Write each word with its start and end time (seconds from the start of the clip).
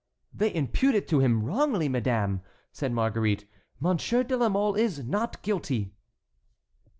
"They 0.33 0.51
impute 0.55 0.95
it 0.95 1.07
to 1.09 1.19
him 1.19 1.43
wrongly, 1.43 1.87
madame," 1.87 2.41
said 2.71 2.91
Marguerite; 2.91 3.45
"Monsieur 3.79 4.23
de 4.23 4.35
la 4.35 4.49
Mole 4.49 4.73
is 4.73 5.05
not 5.05 5.39
guilty." 5.43 5.93